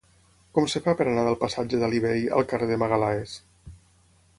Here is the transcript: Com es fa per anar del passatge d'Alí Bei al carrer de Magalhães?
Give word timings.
Com 0.57 0.67
es 0.69 0.75
fa 0.85 0.95
per 1.01 1.07
anar 1.11 1.25
del 1.29 1.37
passatge 1.43 1.83
d'Alí 1.85 2.03
Bei 2.09 2.27
al 2.39 2.51
carrer 2.55 2.71
de 2.75 2.83
Magalhães? 2.85 3.41